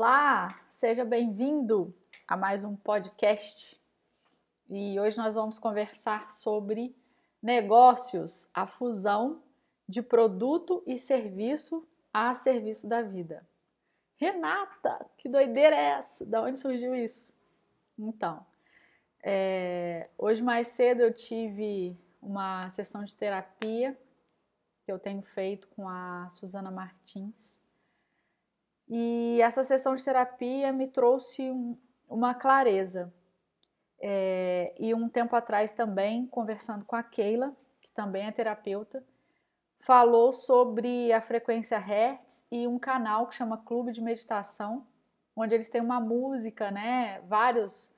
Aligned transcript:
Olá, 0.00 0.56
seja 0.70 1.04
bem-vindo 1.04 1.92
a 2.28 2.36
mais 2.36 2.62
um 2.62 2.76
podcast. 2.76 3.76
E 4.68 4.98
hoje 5.00 5.16
nós 5.18 5.34
vamos 5.34 5.58
conversar 5.58 6.30
sobre 6.30 6.94
negócios, 7.42 8.48
a 8.54 8.64
fusão 8.64 9.42
de 9.88 10.00
produto 10.00 10.84
e 10.86 10.96
serviço 10.96 11.84
a 12.14 12.32
serviço 12.32 12.88
da 12.88 13.02
vida. 13.02 13.44
Renata, 14.16 15.04
que 15.16 15.28
doideira 15.28 15.74
é 15.74 15.86
essa? 15.86 16.24
Da 16.24 16.42
onde 16.42 16.58
surgiu 16.58 16.94
isso? 16.94 17.36
Então, 17.98 18.46
é, 19.20 20.08
hoje 20.16 20.40
mais 20.44 20.68
cedo 20.68 21.00
eu 21.00 21.12
tive 21.12 21.98
uma 22.22 22.68
sessão 22.68 23.02
de 23.02 23.16
terapia 23.16 23.98
que 24.84 24.92
eu 24.92 24.98
tenho 25.00 25.22
feito 25.22 25.66
com 25.74 25.88
a 25.88 26.28
Suzana 26.30 26.70
Martins. 26.70 27.66
E 28.88 29.40
essa 29.42 29.62
sessão 29.62 29.94
de 29.94 30.04
terapia 30.04 30.72
me 30.72 30.86
trouxe 30.86 31.50
um, 31.50 31.76
uma 32.08 32.34
clareza. 32.34 33.12
É, 34.00 34.74
e 34.78 34.94
um 34.94 35.08
tempo 35.08 35.34
atrás 35.36 35.72
também, 35.72 36.26
conversando 36.26 36.84
com 36.84 36.96
a 36.96 37.02
Keila, 37.02 37.54
que 37.80 37.90
também 37.92 38.26
é 38.26 38.32
terapeuta, 38.32 39.04
falou 39.80 40.32
sobre 40.32 41.12
a 41.12 41.20
frequência 41.20 41.78
Hertz 41.78 42.46
e 42.50 42.66
um 42.66 42.78
canal 42.78 43.26
que 43.26 43.34
chama 43.34 43.58
Clube 43.58 43.92
de 43.92 44.00
Meditação, 44.00 44.86
onde 45.36 45.54
eles 45.54 45.68
têm 45.68 45.80
uma 45.80 46.00
música, 46.00 46.70
né? 46.70 47.20
Vários, 47.26 47.94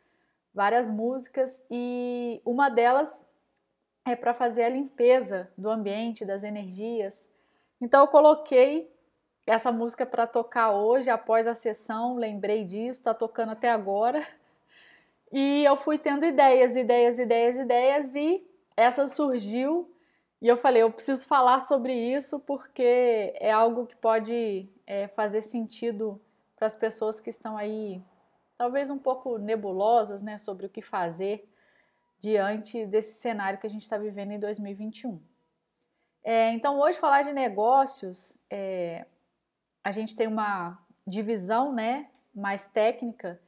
várias 0.53 0.91
músicas, 0.91 1.67
e 1.71 2.41
uma 2.45 2.69
delas 2.69 3.31
é 4.05 4.17
para 4.17 4.35
fazer 4.35 4.65
a 4.65 4.69
limpeza 4.69 5.51
do 5.57 5.71
ambiente, 5.71 6.25
das 6.25 6.43
energias. 6.43 7.33
Então 7.81 8.01
eu 8.03 8.09
coloquei 8.09 8.90
essa 9.51 9.73
música 9.73 10.07
para 10.07 10.29
tocar 10.29 10.71
hoje, 10.71 11.11
após 11.11 11.49
a 11.49 11.57
sessão, 11.57 12.17
lembrei 12.17 12.65
disso, 12.65 13.01
está 13.01 13.13
tocando 13.13 13.51
até 13.51 13.69
agora. 13.69 14.25
E 15.33 15.65
eu 15.65 15.77
fui 15.77 15.99
tendo 15.99 16.25
ideias, 16.25 16.77
ideias, 16.77 17.19
ideias, 17.19 17.59
ideias, 17.59 18.15
e 18.15 18.47
essa 18.77 19.09
surgiu. 19.09 19.93
E 20.41 20.47
eu 20.47 20.57
falei, 20.57 20.83
eu 20.83 20.91
preciso 20.93 21.27
falar 21.27 21.59
sobre 21.59 21.93
isso 21.93 22.39
porque 22.39 23.35
é 23.41 23.51
algo 23.51 23.87
que 23.87 23.97
pode 23.97 24.69
é, 24.87 25.09
fazer 25.09 25.43
sentido 25.43 26.21
para 26.55 26.67
as 26.67 26.77
pessoas 26.77 27.19
que 27.19 27.31
estão 27.31 27.57
aí, 27.57 28.01
talvez 28.57 28.89
um 28.89 28.99
pouco 28.99 29.37
nebulosas, 29.37 30.23
né, 30.23 30.39
sobre 30.39 30.67
o 30.67 30.69
que 30.69 30.81
fazer 30.81 31.49
diante 32.21 32.87
desse 32.87 33.15
cenário 33.15 33.59
que 33.59 33.67
a 33.67 33.71
gente 33.71 33.83
está 33.83 33.99
vivendo 33.99 34.31
em 34.31 34.39
2021. 34.39 35.21
É, 36.23 36.53
então, 36.53 36.79
hoje 36.79 36.99
falar 36.99 37.23
de 37.23 37.33
negócios 37.33 38.39
é, 38.49 39.07
a 39.83 39.91
gente 39.91 40.15
tem 40.15 40.27
uma 40.27 40.79
divisão 41.07 41.73
né, 41.73 42.09
mais 42.35 42.69
técnica 42.69 43.41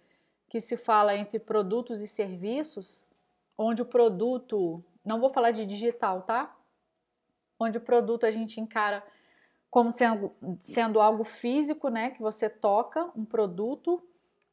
que 0.48 0.60
se 0.60 0.76
fala 0.76 1.16
entre 1.16 1.38
produtos 1.38 2.00
e 2.00 2.08
serviços, 2.08 3.06
onde 3.56 3.82
o 3.82 3.86
produto, 3.86 4.84
não 5.04 5.20
vou 5.20 5.30
falar 5.30 5.50
de 5.50 5.64
digital, 5.64 6.22
tá? 6.22 6.54
Onde 7.58 7.78
o 7.78 7.80
produto 7.80 8.26
a 8.26 8.30
gente 8.30 8.60
encara 8.60 9.02
como 9.70 9.90
sendo, 9.90 10.32
sendo 10.58 11.00
algo 11.00 11.24
físico, 11.24 11.88
né? 11.88 12.10
Que 12.10 12.20
você 12.20 12.50
toca 12.50 13.10
um 13.16 13.24
produto 13.24 14.02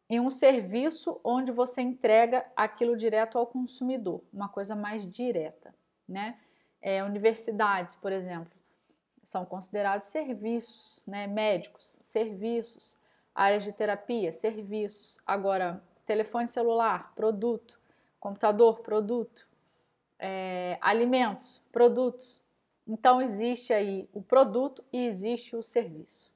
e 0.10 0.20
um 0.20 0.30
serviço 0.30 1.20
onde 1.24 1.52
você 1.52 1.82
entrega 1.82 2.46
aquilo 2.56 2.96
direto 2.96 3.38
ao 3.38 3.46
consumidor, 3.46 4.24
uma 4.34 4.50
coisa 4.50 4.76
mais 4.76 5.10
direta, 5.10 5.74
né? 6.08 6.38
É, 6.82 7.04
universidades, 7.04 7.96
por 7.96 8.12
exemplo, 8.12 8.59
são 9.30 9.46
considerados 9.46 10.08
serviços, 10.08 11.04
né? 11.06 11.28
médicos, 11.28 12.00
serviços, 12.02 12.98
áreas 13.36 13.64
de 13.64 13.72
terapia, 13.72 14.32
serviços. 14.32 15.20
Agora, 15.24 15.84
telefone 16.04 16.48
celular, 16.48 17.14
produto, 17.14 17.80
computador, 18.20 18.80
produto, 18.80 19.48
é, 20.18 20.80
alimentos, 20.82 21.62
produtos. 21.72 22.42
Então, 22.88 23.22
existe 23.22 23.72
aí 23.72 24.10
o 24.12 24.20
produto 24.20 24.84
e 24.92 25.06
existe 25.06 25.56
o 25.56 25.62
serviço. 25.62 26.34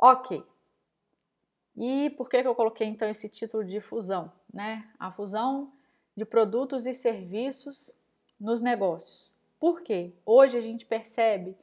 Ok. 0.00 0.44
E 1.76 2.10
por 2.10 2.28
que, 2.28 2.40
que 2.40 2.46
eu 2.46 2.54
coloquei 2.54 2.86
então 2.86 3.08
esse 3.08 3.28
título 3.28 3.64
de 3.64 3.80
fusão? 3.80 4.30
Né? 4.54 4.88
A 5.00 5.10
fusão 5.10 5.72
de 6.16 6.24
produtos 6.24 6.86
e 6.86 6.94
serviços 6.94 7.98
nos 8.38 8.60
negócios. 8.60 9.34
Por 9.58 9.80
quê? 9.80 10.12
Hoje 10.24 10.56
a 10.56 10.60
gente 10.60 10.86
percebe 10.86 11.56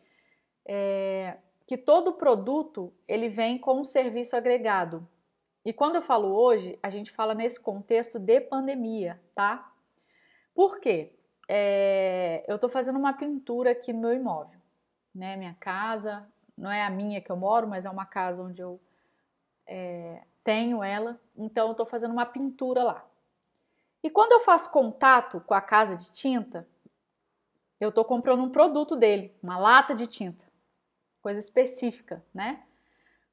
é, 0.66 1.38
que 1.66 1.78
todo 1.78 2.14
produto 2.14 2.94
ele 3.08 3.30
vem 3.30 3.58
com 3.58 3.80
um 3.80 3.86
serviço 3.86 4.36
agregado. 4.36 5.08
E 5.64 5.74
quando 5.74 5.96
eu 5.96 6.02
falo 6.02 6.28
hoje, 6.28 6.78
a 6.82 6.90
gente 6.90 7.12
fala 7.12 7.34
nesse 7.34 7.60
contexto 7.60 8.20
de 8.20 8.40
pandemia, 8.40 9.22
tá? 9.34 9.72
Por 10.54 10.80
quê? 10.80 11.14
É, 11.48 12.44
eu 12.48 12.56
estou 12.56 12.70
fazendo 12.70 12.98
uma 12.98 13.14
pintura 13.14 13.72
aqui 13.72 13.92
no 13.94 14.02
meu 14.02 14.14
imóvel, 14.14 14.60
né? 15.14 15.36
Minha 15.36 15.56
casa, 15.60 16.28
não 16.58 16.72
é 16.72 16.84
a 16.84 16.90
minha 16.90 17.22
que 17.22 17.32
eu 17.32 17.38
moro, 17.38 17.68
mas 17.68 17.86
é 17.86 17.90
uma 17.90 18.06
casa 18.06 18.44
onde 18.44 18.62
eu 18.62 18.80
é, 19.68 20.24
tenho 20.44 20.84
ela, 20.84 21.20
então 21.36 21.68
eu 21.68 21.72
estou 21.72 21.86
fazendo 21.86 22.12
uma 22.12 22.26
pintura 22.26 22.84
lá. 22.84 23.06
E 24.04 24.10
quando 24.10 24.34
eu 24.34 24.40
faço 24.40 24.72
contato 24.72 25.42
com 25.42 25.56
a 25.56 25.62
casa 25.62 25.98
de 25.98 26.12
tinta, 26.12 26.68
eu 27.80 27.90
estou 27.90 28.06
comprando 28.06 28.44
um 28.44 28.52
produto 28.52 28.96
dele, 28.96 29.36
uma 29.42 29.58
lata 29.58 29.96
de 29.96 30.06
tinta 30.06 30.45
coisa 31.26 31.40
específica, 31.40 32.24
né? 32.32 32.62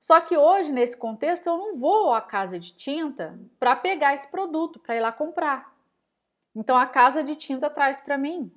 Só 0.00 0.18
que 0.18 0.34
hoje, 0.34 0.72
nesse 0.72 0.96
contexto, 0.96 1.46
eu 1.46 1.58
não 1.58 1.76
vou 1.76 2.14
à 2.14 2.22
casa 2.22 2.58
de 2.58 2.72
tinta 2.72 3.38
para 3.60 3.76
pegar 3.76 4.14
esse 4.14 4.30
produto, 4.30 4.80
para 4.80 4.96
ir 4.96 5.00
lá 5.00 5.12
comprar. 5.12 5.76
Então 6.56 6.74
a 6.74 6.86
casa 6.86 7.22
de 7.22 7.36
tinta 7.36 7.68
traz 7.68 8.00
para 8.00 8.16
mim. 8.16 8.50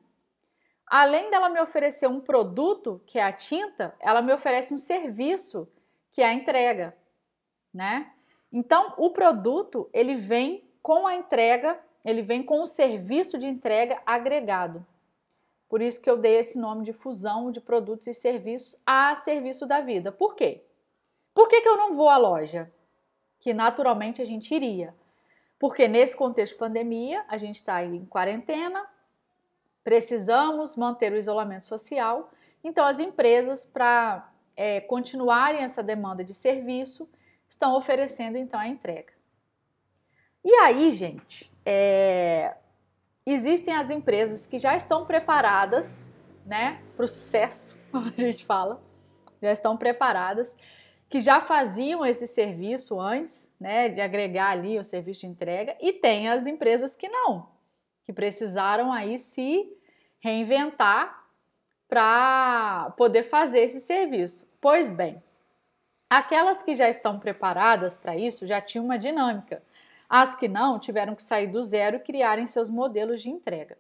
Além 0.88 1.30
dela 1.30 1.50
me 1.50 1.60
oferecer 1.60 2.08
um 2.08 2.22
produto, 2.22 3.02
que 3.06 3.20
é 3.20 3.24
a 3.24 3.34
tinta, 3.34 3.94
ela 4.00 4.22
me 4.22 4.32
oferece 4.32 4.74
um 4.74 4.78
serviço, 4.78 5.68
que 6.12 6.22
é 6.22 6.28
a 6.28 6.34
entrega, 6.34 6.96
né? 7.74 8.14
Então 8.54 8.94
o 8.98 9.10
produto, 9.10 9.90
ele 9.92 10.16
vem 10.16 10.64
com 10.82 11.06
a 11.06 11.14
entrega, 11.14 11.78
ele 12.06 12.22
vem 12.22 12.42
com 12.42 12.62
o 12.62 12.66
serviço 12.66 13.38
de 13.38 13.48
entrega 13.48 14.02
agregado. 14.06 14.86
Por 15.76 15.82
isso 15.82 16.02
que 16.02 16.10
eu 16.10 16.16
dei 16.16 16.38
esse 16.38 16.58
nome 16.58 16.86
de 16.86 16.94
fusão 16.94 17.52
de 17.52 17.60
produtos 17.60 18.08
e 18.08 18.14
serviços 18.14 18.82
a 18.86 19.14
serviço 19.14 19.66
da 19.66 19.82
vida. 19.82 20.10
Por 20.10 20.34
quê? 20.34 20.64
Por 21.34 21.50
que, 21.50 21.60
que 21.60 21.68
eu 21.68 21.76
não 21.76 21.92
vou 21.92 22.08
à 22.08 22.16
loja? 22.16 22.72
Que 23.42 23.54
naturalmente 23.54 24.22
a 24.22 24.26
gente 24.26 24.56
iria. 24.56 24.96
Porque 25.60 25.86
nesse 25.86 26.16
contexto 26.16 26.54
de 26.54 26.60
pandemia, 26.60 27.26
a 27.28 27.38
gente 27.38 27.56
está 27.56 27.84
em 27.84 28.06
quarentena, 28.06 28.88
precisamos 29.84 30.78
manter 30.78 31.12
o 31.12 31.18
isolamento 31.18 31.66
social. 31.66 32.32
Então, 32.64 32.88
as 32.88 33.02
empresas, 33.02 33.66
para 33.66 34.32
é, 34.56 34.80
continuarem 34.80 35.62
essa 35.62 35.84
demanda 35.84 36.24
de 36.24 36.34
serviço, 36.34 37.06
estão 37.50 37.76
oferecendo 37.76 38.38
então 38.38 38.58
a 38.58 38.66
entrega. 38.70 39.12
E 40.42 40.54
aí, 40.56 40.94
gente, 40.94 41.52
é, 41.66 42.56
existem 43.26 43.76
as 43.76 43.90
empresas 43.90 44.46
que 44.46 44.60
já 44.60 44.76
estão 44.76 45.06
preparadas, 45.06 46.10
né, 46.46 46.82
para 46.96 47.06
o 47.06 47.08
sucesso, 47.08 47.80
como 47.92 48.08
a 48.08 48.22
gente 48.22 48.46
fala, 48.46 48.82
já 49.42 49.52
estão 49.52 49.76
preparadas, 49.76 50.56
que 51.10 51.20
já 51.20 51.40
faziam 51.40 52.06
esse 52.06 52.28
serviço 52.28 53.00
antes, 53.00 53.56
né, 53.60 53.90
de 53.90 54.02
agregar 54.02 54.50
ali 54.50 54.78
o 54.78 54.84
serviço 54.84 55.22
de 55.22 55.28
entrega, 55.28 55.76
e 55.80 55.94
tem 55.94 56.30
as 56.30 56.46
empresas 56.46 56.96
que 56.96 57.08
não, 57.08 57.50
que 58.04 58.14
precisaram 58.14 58.92
aí 58.92 59.18
se 59.18 59.72
reinventar 60.20 61.24
para 61.88 62.94
poder 62.98 63.24
fazer 63.24 63.60
esse 63.60 63.80
serviço. 63.80 64.52
Pois 64.60 64.92
bem, 64.92 65.22
aquelas 66.10 66.64
que 66.64 66.74
já 66.74 66.90
estão 66.90 67.20
preparadas 67.20 67.96
para 67.96 68.18
isso 68.18 68.48
já 68.48 68.60
tinham 68.60 68.86
uma 68.86 68.98
dinâmica 68.98 69.62
as 70.10 70.36
que 70.36 70.48
não 70.48 70.80
tiveram 70.80 71.16
que 71.16 71.24
sair 71.24 71.48
do 71.48 71.64
zero 71.64 71.98
e 71.98 72.00
criarem 72.00 72.46
seus 72.46 72.70
modelos 72.70 73.22
de 73.22 73.30
entrega. 73.30 73.78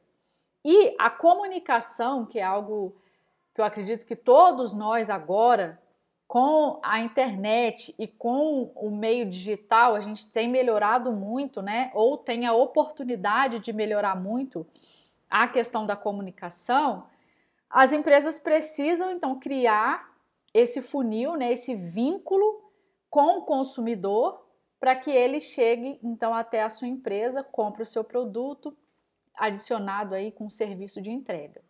E 0.63 0.95
a 0.97 1.09
comunicação, 1.09 2.25
que 2.25 2.39
é 2.39 2.43
algo 2.43 2.95
que 3.53 3.61
eu 3.61 3.65
acredito 3.65 4.05
que 4.05 4.15
todos 4.15 4.73
nós 4.73 5.09
agora, 5.09 5.79
com 6.27 6.79
a 6.83 6.99
internet 6.99 7.93
e 7.99 8.07
com 8.07 8.71
o 8.75 8.89
meio 8.89 9.29
digital, 9.29 9.95
a 9.95 9.99
gente 9.99 10.29
tem 10.29 10.49
melhorado 10.49 11.11
muito, 11.11 11.61
né? 11.61 11.91
Ou 11.93 12.17
tem 12.17 12.45
a 12.45 12.53
oportunidade 12.53 13.59
de 13.59 13.71
melhorar 13.71 14.15
muito 14.15 14.65
a 15.29 15.47
questão 15.47 15.85
da 15.85 15.95
comunicação. 15.95 17.05
As 17.69 17.91
empresas 17.91 18.39
precisam 18.39 19.11
então 19.11 19.37
criar 19.39 20.15
esse 20.53 20.81
funil, 20.81 21.35
né, 21.35 21.51
esse 21.51 21.75
vínculo 21.75 22.71
com 23.09 23.39
o 23.39 23.41
consumidor 23.41 24.44
para 24.79 24.95
que 24.95 25.11
ele 25.11 25.39
chegue 25.39 25.99
então 26.03 26.33
até 26.33 26.61
a 26.61 26.69
sua 26.69 26.87
empresa, 26.87 27.43
compre 27.43 27.83
o 27.83 27.85
seu 27.85 28.03
produto, 28.03 28.75
adicionado 29.33 30.15
aí 30.15 30.31
com 30.31 30.49
serviço 30.49 31.01
de 31.01 31.11
entrega. 31.11 31.61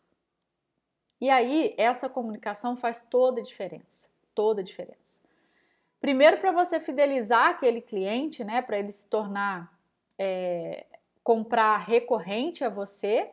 E 1.19 1.29
aí 1.29 1.73
essa 1.77 2.09
comunicação 2.09 2.75
faz 2.75 3.01
toda 3.01 3.41
a 3.41 3.43
diferença, 3.43 4.09
toda 4.33 4.61
a 4.61 4.63
diferença. 4.63 5.21
Primeiro, 5.99 6.37
para 6.37 6.51
você 6.51 6.79
fidelizar 6.79 7.49
aquele 7.49 7.81
cliente, 7.81 8.43
né? 8.43 8.61
Para 8.61 8.77
ele 8.77 8.91
se 8.91 9.09
tornar 9.09 9.73
é, 10.19 10.85
comprar 11.23 11.77
recorrente 11.77 12.63
a 12.63 12.69
você, 12.69 13.31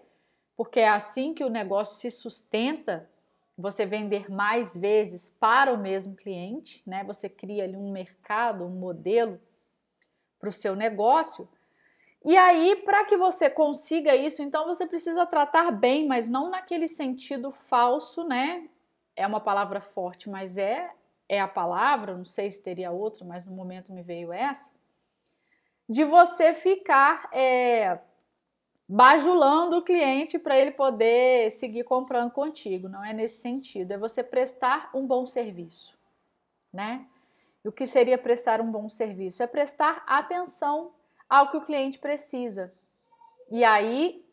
porque 0.57 0.81
é 0.81 0.89
assim 0.89 1.35
que 1.35 1.45
o 1.45 1.51
negócio 1.51 2.01
se 2.01 2.11
sustenta. 2.11 3.09
Você 3.59 3.85
vender 3.85 4.31
mais 4.31 4.75
vezes 4.75 5.29
para 5.39 5.75
o 5.75 5.79
mesmo 5.79 6.17
cliente, 6.17 6.83
né? 6.87 7.05
Você 7.05 7.29
cria 7.29 7.65
ali 7.65 7.77
um 7.77 7.93
mercado, 7.93 8.65
um 8.65 8.71
modelo 8.71 9.39
para 10.43 10.49
o 10.49 10.53
seu 10.53 10.75
negócio. 10.75 11.49
E 12.25 12.37
aí, 12.37 12.75
para 12.85 13.05
que 13.05 13.17
você 13.17 13.49
consiga 13.49 14.17
isso, 14.17 14.43
então 14.43 14.67
você 14.67 14.85
precisa 14.85 15.25
tratar 15.25 15.71
bem, 15.71 16.05
mas 16.05 16.29
não 16.29 16.51
naquele 16.51 16.89
sentido 16.89 17.53
falso, 17.53 18.25
né? 18.25 18.69
É 19.15 19.25
uma 19.25 19.41
palavra 19.41 19.81
forte, 19.81 20.29
mas 20.29 20.59
é 20.59 20.91
é 21.29 21.41
a 21.41 21.49
palavra, 21.49 22.15
não 22.15 22.27
sei 22.27 22.51
se 22.51 22.63
teria 22.63 22.91
outra, 22.91 23.25
mas 23.25 23.47
no 23.47 23.55
momento 23.55 23.91
me 23.91 24.03
veio 24.03 24.35
essa, 24.35 24.75
de 25.89 26.05
você 26.05 26.53
ficar 26.53 27.31
é, 27.33 27.99
bajulando 28.87 29.79
o 29.79 29.83
cliente 29.83 30.39
para 30.39 30.59
ele 30.59 30.73
poder 30.73 31.51
seguir 31.51 31.85
comprando 31.85 32.31
contigo. 32.33 32.87
Não 32.87 33.03
é 33.03 33.15
nesse 33.15 33.41
sentido, 33.41 33.93
é 33.93 33.97
você 33.97 34.23
prestar 34.23 34.91
um 34.93 35.07
bom 35.07 35.25
serviço, 35.25 35.99
né? 36.71 37.07
E 37.65 37.69
o 37.69 37.73
que 37.73 37.87
seria 37.87 38.19
prestar 38.19 38.61
um 38.61 38.71
bom 38.71 38.89
serviço? 38.89 39.43
É 39.43 39.47
prestar 39.47 40.03
atenção 40.07 40.93
ao 41.29 41.51
que 41.51 41.57
o 41.57 41.65
cliente 41.65 41.99
precisa. 41.99 42.73
E 43.51 43.65
aí, 43.65 44.25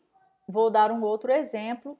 vou 0.48 0.70
dar 0.70 0.90
um 0.90 1.02
outro 1.02 1.30
exemplo 1.32 1.98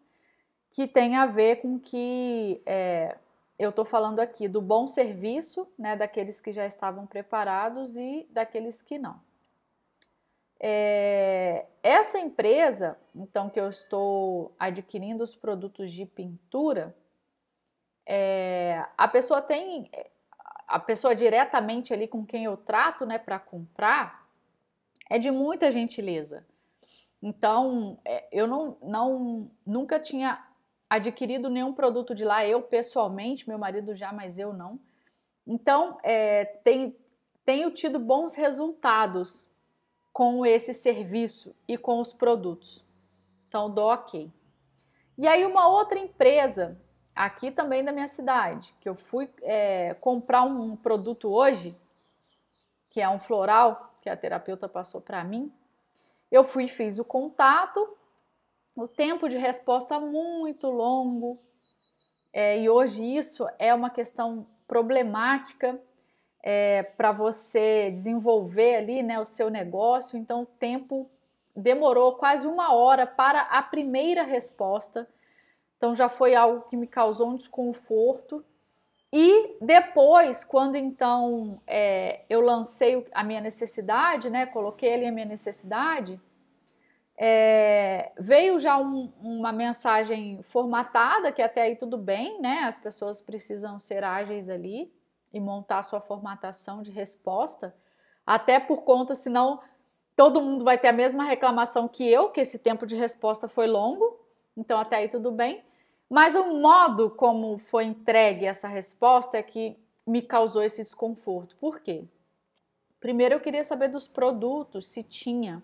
que 0.70 0.86
tem 0.86 1.16
a 1.16 1.26
ver 1.26 1.56
com 1.56 1.78
que 1.78 2.62
é, 2.64 3.16
eu 3.58 3.70
estou 3.70 3.84
falando 3.84 4.20
aqui 4.20 4.48
do 4.48 4.62
bom 4.62 4.86
serviço, 4.86 5.68
né, 5.78 5.96
daqueles 5.96 6.40
que 6.40 6.52
já 6.52 6.64
estavam 6.64 7.06
preparados 7.06 7.96
e 7.96 8.26
daqueles 8.30 8.80
que 8.80 8.98
não. 8.98 9.20
É, 10.58 11.66
essa 11.82 12.18
empresa, 12.18 12.98
então, 13.14 13.48
que 13.48 13.58
eu 13.58 13.68
estou 13.68 14.54
adquirindo 14.58 15.24
os 15.24 15.34
produtos 15.34 15.90
de 15.90 16.06
pintura, 16.06 16.94
é, 18.06 18.84
a 18.96 19.08
pessoa 19.08 19.42
tem, 19.42 19.90
a 20.70 20.78
pessoa 20.78 21.16
diretamente 21.16 21.92
ali 21.92 22.06
com 22.06 22.24
quem 22.24 22.44
eu 22.44 22.56
trato, 22.56 23.04
né, 23.04 23.18
para 23.18 23.40
comprar, 23.40 24.28
é 25.10 25.18
de 25.18 25.30
muita 25.30 25.70
gentileza. 25.72 26.46
Então, 27.20 27.98
é, 28.04 28.28
eu 28.30 28.46
não, 28.46 28.78
não 28.80 29.50
nunca 29.66 29.98
tinha 29.98 30.46
adquirido 30.88 31.50
nenhum 31.50 31.72
produto 31.72 32.14
de 32.14 32.24
lá, 32.24 32.46
eu 32.46 32.62
pessoalmente, 32.62 33.48
meu 33.48 33.58
marido 33.58 33.96
já, 33.96 34.12
mas 34.12 34.38
eu 34.38 34.52
não. 34.52 34.78
Então, 35.44 35.98
é, 36.04 36.44
tem, 36.44 36.96
tenho 37.44 37.72
tido 37.72 37.98
bons 37.98 38.34
resultados 38.34 39.50
com 40.12 40.46
esse 40.46 40.72
serviço 40.72 41.54
e 41.66 41.76
com 41.76 41.98
os 41.98 42.12
produtos. 42.12 42.84
Então, 43.48 43.68
dou 43.68 43.88
ok. 43.88 44.30
E 45.18 45.26
aí, 45.26 45.44
uma 45.44 45.68
outra 45.68 45.98
empresa, 45.98 46.80
aqui 47.24 47.50
também 47.50 47.84
da 47.84 47.92
minha 47.92 48.08
cidade, 48.08 48.74
que 48.80 48.88
eu 48.88 48.94
fui 48.94 49.30
é, 49.42 49.92
comprar 50.00 50.42
um 50.42 50.74
produto 50.74 51.28
hoje, 51.28 51.76
que 52.88 52.98
é 52.98 53.08
um 53.10 53.18
floral, 53.18 53.92
que 54.00 54.08
a 54.08 54.16
terapeuta 54.16 54.66
passou 54.66 55.02
para 55.02 55.22
mim. 55.22 55.52
Eu 56.30 56.42
fui 56.42 56.64
e 56.64 56.68
fiz 56.68 56.98
o 56.98 57.04
contato, 57.04 57.94
o 58.74 58.88
tempo 58.88 59.28
de 59.28 59.36
resposta 59.36 60.00
muito 60.00 60.70
longo, 60.70 61.38
é, 62.32 62.58
e 62.58 62.70
hoje 62.70 63.04
isso 63.04 63.46
é 63.58 63.74
uma 63.74 63.90
questão 63.90 64.46
problemática 64.66 65.78
é, 66.42 66.84
para 66.84 67.12
você 67.12 67.90
desenvolver 67.90 68.76
ali 68.76 69.02
né, 69.02 69.20
o 69.20 69.26
seu 69.26 69.50
negócio, 69.50 70.16
então 70.16 70.42
o 70.42 70.46
tempo 70.46 71.10
demorou 71.54 72.14
quase 72.14 72.46
uma 72.46 72.72
hora 72.72 73.06
para 73.06 73.42
a 73.42 73.62
primeira 73.62 74.22
resposta, 74.22 75.06
então 75.80 75.94
já 75.94 76.10
foi 76.10 76.34
algo 76.34 76.66
que 76.68 76.76
me 76.76 76.86
causou 76.86 77.30
um 77.30 77.36
desconforto 77.36 78.44
e 79.10 79.56
depois, 79.62 80.44
quando 80.44 80.76
então 80.76 81.58
é, 81.66 82.20
eu 82.28 82.42
lancei 82.42 83.08
a 83.12 83.24
minha 83.24 83.40
necessidade, 83.40 84.28
né, 84.28 84.44
coloquei 84.44 84.92
ali 84.92 85.06
a 85.06 85.10
minha 85.10 85.24
necessidade, 85.24 86.20
é, 87.16 88.12
veio 88.18 88.58
já 88.58 88.76
um, 88.76 89.10
uma 89.22 89.52
mensagem 89.52 90.42
formatada, 90.42 91.32
que 91.32 91.40
até 91.40 91.62
aí 91.62 91.76
tudo 91.76 91.96
bem, 91.96 92.42
né? 92.42 92.60
As 92.64 92.78
pessoas 92.78 93.22
precisam 93.22 93.78
ser 93.78 94.04
ágeis 94.04 94.50
ali 94.50 94.92
e 95.32 95.40
montar 95.40 95.82
sua 95.82 96.02
formatação 96.02 96.82
de 96.82 96.90
resposta, 96.90 97.74
até 98.26 98.60
por 98.60 98.82
conta, 98.82 99.14
senão 99.14 99.60
todo 100.14 100.42
mundo 100.42 100.62
vai 100.62 100.76
ter 100.76 100.88
a 100.88 100.92
mesma 100.92 101.24
reclamação 101.24 101.88
que 101.88 102.06
eu, 102.06 102.28
que 102.28 102.42
esse 102.42 102.58
tempo 102.58 102.86
de 102.86 102.96
resposta 102.96 103.48
foi 103.48 103.66
longo, 103.66 104.20
então 104.54 104.78
até 104.78 104.96
aí 104.96 105.08
tudo 105.08 105.30
bem. 105.30 105.64
Mas 106.10 106.34
o 106.34 106.54
modo 106.54 107.08
como 107.08 107.56
foi 107.56 107.84
entregue 107.84 108.44
essa 108.44 108.66
resposta 108.66 109.38
é 109.38 109.42
que 109.44 109.78
me 110.04 110.20
causou 110.20 110.64
esse 110.64 110.82
desconforto. 110.82 111.54
Por 111.56 111.78
quê? 111.78 112.04
Primeiro 112.98 113.36
eu 113.36 113.40
queria 113.40 113.62
saber 113.62 113.88
dos 113.88 114.08
produtos, 114.08 114.88
se 114.88 115.04
tinha, 115.04 115.62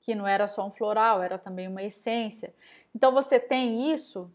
que 0.00 0.12
não 0.14 0.26
era 0.26 0.48
só 0.48 0.66
um 0.66 0.72
floral, 0.72 1.22
era 1.22 1.38
também 1.38 1.68
uma 1.68 1.84
essência. 1.84 2.52
Então 2.92 3.12
você 3.12 3.38
tem 3.38 3.92
isso? 3.92 4.28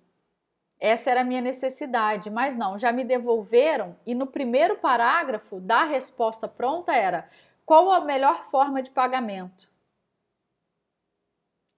Essa 0.79 1.11
era 1.11 1.21
a 1.21 1.25
minha 1.25 1.41
necessidade, 1.41 2.29
mas 2.29 2.57
não, 2.57 2.77
já 2.77 2.91
me 2.91 3.03
devolveram 3.03 3.95
e 4.05 4.15
no 4.15 4.25
primeiro 4.25 4.77
parágrafo 4.77 5.59
da 5.59 5.83
resposta 5.83 6.47
pronta 6.47 6.93
era: 6.95 7.29
qual 7.65 7.91
a 7.91 8.01
melhor 8.01 8.45
forma 8.45 8.81
de 8.81 8.89
pagamento? 8.89 9.69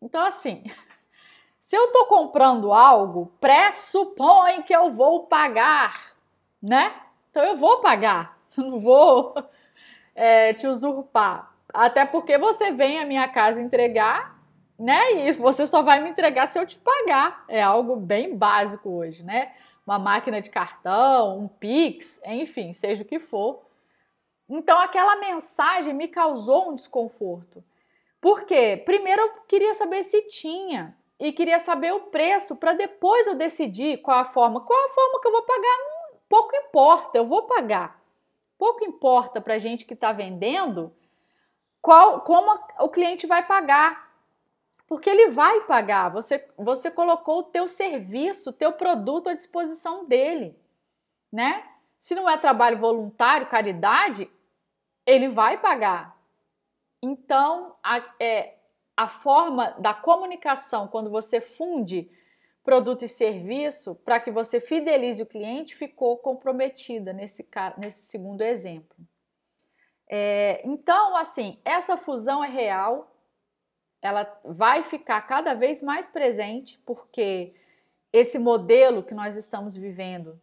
Então 0.01 0.23
assim, 0.23 0.63
Se 1.65 1.75
eu 1.75 1.85
estou 1.85 2.05
comprando 2.05 2.71
algo, 2.71 3.33
pressupõe 3.41 4.61
que 4.61 4.71
eu 4.71 4.91
vou 4.91 5.25
pagar, 5.25 6.13
né? 6.61 6.93
Então 7.31 7.43
eu 7.43 7.57
vou 7.57 7.81
pagar, 7.81 8.37
não 8.55 8.79
vou 8.79 9.33
é, 10.13 10.53
te 10.53 10.67
usurpar. 10.67 11.51
Até 11.73 12.05
porque 12.05 12.37
você 12.37 12.69
vem 12.69 12.99
à 12.99 13.05
minha 13.07 13.27
casa 13.27 13.63
entregar, 13.63 14.39
né? 14.77 15.27
E 15.27 15.31
você 15.31 15.65
só 15.65 15.81
vai 15.81 15.99
me 16.03 16.11
entregar 16.11 16.45
se 16.45 16.59
eu 16.59 16.67
te 16.67 16.77
pagar. 16.77 17.43
É 17.47 17.63
algo 17.63 17.95
bem 17.95 18.37
básico 18.37 18.87
hoje, 18.87 19.25
né? 19.25 19.51
Uma 19.87 19.97
máquina 19.97 20.39
de 20.39 20.51
cartão, 20.51 21.39
um 21.39 21.47
Pix, 21.47 22.21
enfim, 22.27 22.73
seja 22.73 23.01
o 23.01 23.07
que 23.07 23.17
for. 23.17 23.65
Então 24.47 24.77
aquela 24.79 25.15
mensagem 25.15 25.95
me 25.95 26.09
causou 26.09 26.69
um 26.69 26.75
desconforto. 26.75 27.63
Por 28.21 28.43
quê? 28.43 28.79
Primeiro 28.85 29.19
eu 29.19 29.31
queria 29.47 29.73
saber 29.73 30.03
se 30.03 30.27
tinha 30.27 30.95
e 31.19 31.31
queria 31.31 31.59
saber 31.59 31.93
o 31.93 32.01
preço 32.01 32.57
para 32.57 32.73
depois 32.73 33.27
eu 33.27 33.35
decidir 33.35 34.01
qual 34.01 34.19
a 34.19 34.25
forma. 34.25 34.61
Qual 34.61 34.85
a 34.85 34.89
forma 34.89 35.21
que 35.21 35.27
eu 35.27 35.31
vou 35.31 35.43
pagar? 35.43 35.77
Pouco 36.27 36.55
importa, 36.55 37.17
eu 37.17 37.25
vou 37.25 37.43
pagar. 37.43 38.01
Pouco 38.57 38.83
importa 38.83 39.39
para 39.39 39.55
a 39.55 39.57
gente 39.57 39.85
que 39.85 39.93
está 39.93 40.11
vendendo 40.11 40.93
qual, 41.81 42.21
como 42.21 42.59
o 42.79 42.89
cliente 42.89 43.27
vai 43.27 43.45
pagar. 43.45 44.05
Porque 44.87 45.09
ele 45.09 45.29
vai 45.29 45.61
pagar. 45.61 46.09
Você, 46.09 46.47
você 46.57 46.91
colocou 46.91 47.39
o 47.39 47.43
teu 47.43 47.67
serviço, 47.67 48.49
o 48.49 48.53
teu 48.53 48.73
produto 48.73 49.29
à 49.29 49.33
disposição 49.33 50.05
dele, 50.05 50.57
né? 51.31 51.63
Se 51.97 52.13
não 52.13 52.29
é 52.29 52.37
trabalho 52.37 52.77
voluntário, 52.77 53.47
caridade, 53.47 54.29
ele 55.05 55.27
vai 55.27 55.57
pagar. 55.57 56.15
Então, 57.01 57.75
a, 57.81 58.03
é, 58.19 58.54
a 58.95 59.07
forma 59.07 59.71
da 59.79 59.93
comunicação, 59.93 60.87
quando 60.87 61.09
você 61.09 61.41
funde 61.41 62.09
produto 62.63 63.05
e 63.05 63.07
serviço, 63.07 63.95
para 64.03 64.19
que 64.19 64.31
você 64.31 64.59
fidelize 64.59 65.21
o 65.21 65.25
cliente, 65.25 65.75
ficou 65.75 66.17
comprometida 66.17 67.13
nesse, 67.13 67.47
nesse 67.77 68.07
segundo 68.07 68.41
exemplo. 68.41 68.97
É, 70.07 70.61
então, 70.63 71.15
assim, 71.15 71.59
essa 71.63 71.97
fusão 71.97 72.43
é 72.43 72.47
real, 72.47 73.11
ela 74.01 74.39
vai 74.43 74.81
ficar 74.81 75.21
cada 75.21 75.53
vez 75.53 75.81
mais 75.81 76.07
presente, 76.07 76.79
porque 76.85 77.53
esse 78.13 78.39
modelo 78.39 79.03
que 79.03 79.13
nós 79.13 79.35
estamos 79.35 79.75
vivendo, 79.75 80.39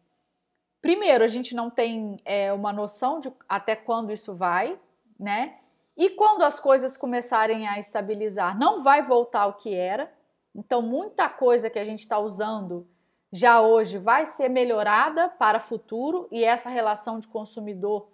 primeiro, 0.81 1.25
a 1.25 1.29
gente 1.29 1.55
não 1.55 1.71
tem 1.71 2.21
é, 2.25 2.53
uma 2.53 2.73
noção 2.73 3.19
de 3.19 3.33
até 3.49 3.75
quando 3.75 4.13
isso 4.13 4.35
vai, 4.35 4.79
né? 5.19 5.59
E 5.97 6.11
quando 6.11 6.43
as 6.43 6.59
coisas 6.59 6.97
começarem 6.97 7.69
a 7.69 7.79
estabilizar, 7.79 8.59
não 8.59 8.83
vai 8.83 9.03
voltar 9.03 9.43
ao 9.43 9.55
que 9.55 9.75
era. 9.75 10.13
Então, 10.55 10.81
muita 10.81 11.29
coisa 11.29 11.69
que 11.69 11.79
a 11.79 11.85
gente 11.85 12.01
está 12.01 12.19
usando 12.19 12.87
já 13.33 13.61
hoje 13.63 13.99
vai 13.99 14.27
ser 14.27 14.49
melhorada 14.49 15.29
para 15.29 15.59
o 15.59 15.61
futuro 15.61 16.29
e 16.31 16.45
essa 16.45 16.69
relação 16.69 17.19
de 17.19 17.27
consumidor, 17.27 18.09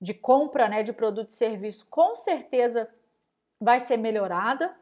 de 0.00 0.14
compra 0.14 0.68
né, 0.68 0.82
de 0.82 0.92
produto 0.92 1.28
e 1.28 1.34
serviço, 1.34 1.86
com 1.90 2.14
certeza 2.14 2.88
vai 3.60 3.78
ser 3.78 3.98
melhorada. 3.98 4.74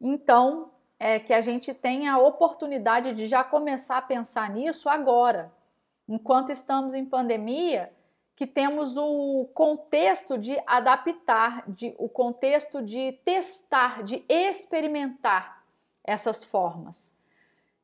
Então, 0.00 0.70
é 0.98 1.18
que 1.18 1.32
a 1.32 1.40
gente 1.40 1.74
tenha 1.74 2.14
a 2.14 2.18
oportunidade 2.18 3.12
de 3.12 3.26
já 3.26 3.44
começar 3.44 3.98
a 3.98 4.02
pensar 4.02 4.48
nisso 4.50 4.88
agora. 4.88 5.52
Enquanto 6.08 6.50
estamos 6.50 6.94
em 6.94 7.04
pandemia, 7.04 7.92
que 8.36 8.46
temos 8.46 8.98
o 8.98 9.48
contexto 9.54 10.36
de 10.36 10.62
adaptar, 10.66 11.64
de, 11.66 11.94
o 11.98 12.06
contexto 12.06 12.82
de 12.82 13.12
testar, 13.24 14.02
de 14.02 14.22
experimentar 14.28 15.64
essas 16.04 16.44
formas. 16.44 17.18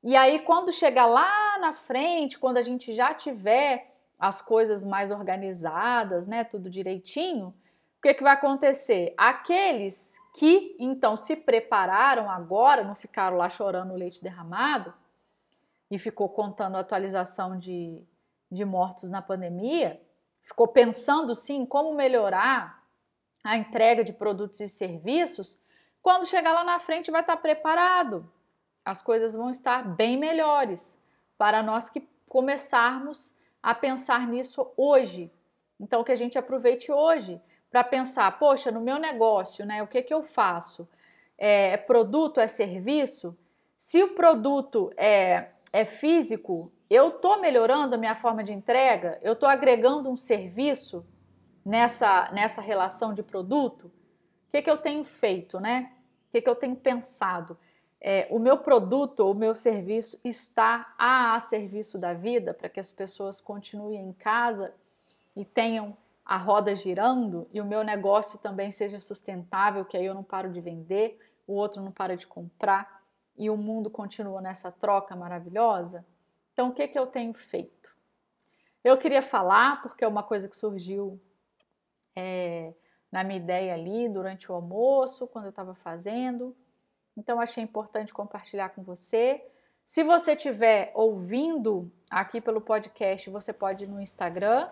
E 0.05 0.15
aí, 0.15 0.41
quando 0.41 0.71
chegar 0.71 1.07
lá 1.07 1.59
na 1.59 1.73
frente, 1.73 2.39
quando 2.39 2.59
a 2.59 2.63
gente 2.63 2.93
já 2.93 3.15
tiver 3.15 3.95
as 4.19 4.43
coisas 4.43 4.85
mais 4.85 5.11
organizadas, 5.11 6.29
né, 6.29 6.45
tudo 6.45 6.69
direitinho, 6.69 7.49
o 7.99 8.03
que, 8.03 8.13
que 8.13 8.23
vai 8.23 8.35
acontecer? 8.35 9.15
Aqueles 9.17 10.21
que 10.35 10.77
então 10.79 11.17
se 11.17 11.35
prepararam 11.35 12.31
agora, 12.31 12.85
não 12.85 12.95
ficaram 12.95 13.39
lá 13.39 13.49
chorando 13.49 13.93
o 13.93 13.97
leite 13.97 14.23
derramado 14.23 14.93
e 15.91 15.99
ficou 15.99 16.29
contando 16.29 16.77
a 16.77 16.81
atualização 16.81 17.59
de, 17.59 18.03
de 18.51 18.65
mortos 18.65 19.09
na 19.09 19.23
pandemia, 19.23 20.01
ficou 20.43 20.69
pensando 20.69 21.35
sim 21.35 21.65
como 21.65 21.95
melhorar 21.95 22.83
a 23.45 23.57
entrega 23.57 24.05
de 24.05 24.13
produtos 24.13 24.61
e 24.61 24.69
serviços, 24.69 25.61
quando 26.03 26.27
chegar 26.27 26.53
lá 26.53 26.65
na 26.65 26.79
frente 26.79 27.11
vai 27.11 27.21
estar 27.21 27.37
preparado. 27.37 28.31
As 28.85 29.01
coisas 29.01 29.35
vão 29.35 29.51
estar 29.51 29.83
bem 29.83 30.17
melhores 30.17 31.01
para 31.39 31.63
nós 31.63 31.89
que 31.89 32.07
começarmos 32.29 33.37
a 33.63 33.75
pensar 33.75 34.27
nisso 34.27 34.71
hoje. 34.77 35.31
Então 35.79 36.03
que 36.03 36.13
a 36.13 36.17
gente 36.17 36.39
aproveite 36.39 36.91
hoje 36.91 37.41
para 37.71 37.85
pensar, 37.85 38.39
poxa, 38.39 38.71
no 38.71 38.81
meu 38.81 38.99
negócio, 38.99 39.65
né? 39.65 39.83
O 39.83 39.87
que 39.87 40.03
que 40.03 40.13
eu 40.13 40.23
faço? 40.23 40.89
É 41.39 41.77
produto, 41.77 42.41
é 42.41 42.47
serviço? 42.47 43.37
Se 43.77 44.03
o 44.03 44.15
produto 44.15 44.93
é, 44.97 45.49
é 45.73 45.85
físico, 45.85 46.71
eu 46.91 47.09
estou 47.09 47.41
melhorando 47.41 47.95
a 47.95 47.99
minha 47.99 48.15
forma 48.15 48.45
de 48.45 48.53
entrega? 48.53 49.19
Eu 49.23 49.33
estou 49.33 49.49
agregando 49.49 50.11
um 50.11 50.17
serviço 50.17 51.07
nessa, 51.65 52.31
nessa 52.33 52.61
relação 52.61 53.15
de 53.15 53.23
produto? 53.23 53.87
O 53.87 54.51
que, 54.51 54.61
que 54.61 54.71
eu 54.71 54.77
tenho 54.77 55.03
feito, 55.03 55.59
né? 55.59 55.93
O 56.29 56.33
que, 56.33 56.43
que 56.43 56.49
eu 56.49 56.55
tenho 56.55 56.77
pensado? 56.77 57.57
É, 57.99 58.27
o 58.31 58.39
meu 58.39 58.59
produto, 58.59 59.21
o 59.31 59.35
meu 59.35 59.55
serviço 59.55 60.21
está 60.25 60.93
a, 60.99 61.35
a 61.35 61.41
serviço 61.41 61.99
da 61.99 62.13
vida 62.13 62.53
para 62.53 62.69
que 62.69 62.81
as 62.81 62.93
pessoas 62.93 63.41
continuem 63.41 64.01
em 64.01 64.13
casa 64.13 64.75
e 65.35 65.45
tenham 65.45 65.97
a 66.25 66.37
roda 66.37 66.75
girando 66.75 67.49
e 67.53 67.61
o 67.61 67.65
meu 67.65 67.83
negócio 67.83 68.39
também 68.39 68.71
seja 68.71 69.01
sustentável, 69.01 69.85
que 69.85 69.97
aí 69.97 70.05
eu 70.05 70.15
não 70.15 70.23
paro 70.23 70.51
de 70.51 70.61
vender, 70.61 71.19
o 71.47 71.55
outro 71.55 71.81
não 71.81 71.93
para 71.93 72.17
de 72.17 72.27
comprar 72.27 73.02
e 73.37 73.51
o 73.51 73.57
mundo 73.57 73.91
continua 73.91 74.41
nessa 74.41 74.71
troca 74.71 75.17
maravilhosa? 75.17 76.07
Então, 76.53 76.69
o 76.69 76.73
que, 76.73 76.87
que 76.89 76.99
eu 76.99 77.07
tenho 77.07 77.33
feito? 77.35 77.97
Eu 78.85 78.97
queria 78.99 79.23
falar, 79.23 79.81
porque 79.83 80.05
é 80.05 80.09
uma 80.09 80.23
coisa 80.23 80.49
que 80.49 80.57
surgiu 80.57 81.21
é, 82.15 82.75
na 83.11 83.25
minha 83.25 83.39
ideia 83.39 83.75
ali 83.75 84.09
durante 84.09 84.51
o 84.51 84.55
almoço, 84.55 85.27
quando 85.29 85.47
eu 85.47 85.51
estava 85.51 85.75
fazendo. 85.75 86.57
Então, 87.17 87.41
achei 87.41 87.63
importante 87.63 88.13
compartilhar 88.13 88.71
com 88.71 88.83
você. 88.83 89.45
Se 89.85 90.03
você 90.03 90.33
estiver 90.33 90.91
ouvindo 90.95 91.91
aqui 92.11 92.41
pelo 92.41 92.61
podcast, 92.61 93.31
você 93.31 93.53
pode 93.53 93.85
ir 93.85 93.89
no 93.89 94.01
Instagram 94.01 94.69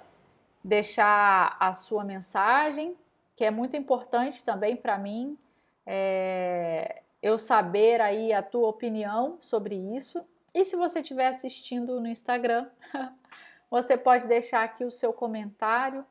deixar 0.62 1.56
a 1.58 1.72
sua 1.72 2.04
mensagem, 2.04 2.96
que 3.34 3.44
é 3.44 3.50
muito 3.50 3.76
importante 3.76 4.44
também 4.44 4.76
para 4.76 4.98
mim, 4.98 5.38
é, 5.86 7.02
eu 7.22 7.36
saber 7.36 8.00
aí 8.00 8.32
a 8.32 8.42
tua 8.42 8.68
opinião 8.68 9.38
sobre 9.40 9.74
isso. 9.74 10.24
E 10.54 10.64
se 10.64 10.76
você 10.76 11.00
estiver 11.00 11.26
assistindo 11.26 12.00
no 12.00 12.08
Instagram, 12.08 12.68
você 13.70 13.96
pode 13.96 14.26
deixar 14.26 14.64
aqui 14.64 14.84
o 14.84 14.90
seu 14.90 15.12
comentário, 15.12 16.04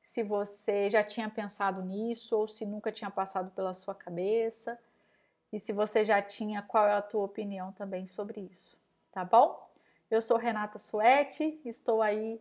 se 0.00 0.22
você 0.22 0.90
já 0.90 1.02
tinha 1.02 1.30
pensado 1.30 1.82
nisso 1.82 2.36
ou 2.36 2.46
se 2.46 2.66
nunca 2.66 2.92
tinha 2.92 3.10
passado 3.10 3.50
pela 3.52 3.72
sua 3.72 3.94
cabeça. 3.94 4.78
E 5.52 5.58
se 5.58 5.72
você 5.72 6.04
já 6.04 6.20
tinha, 6.20 6.60
qual 6.62 6.86
é 6.86 6.94
a 6.94 7.02
tua 7.02 7.24
opinião 7.24 7.72
também 7.72 8.06
sobre 8.06 8.40
isso, 8.40 8.76
tá 9.12 9.24
bom? 9.24 9.64
Eu 10.10 10.20
sou 10.20 10.36
Renata 10.36 10.78
Suete, 10.78 11.60
estou 11.64 12.02
aí 12.02 12.40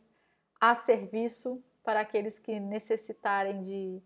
a 0.60 0.74
serviço 0.74 1.64
para 1.84 2.00
aqueles 2.02 2.40
que 2.40 2.60
necessitarem 2.60 3.62
de 3.62 4.02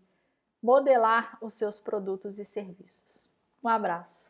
modelar 0.62 1.38
os 1.40 1.54
seus 1.54 1.78
produtos 1.78 2.38
e 2.38 2.44
serviços. 2.44 3.30
Um 3.62 3.68
abraço. 3.68 4.26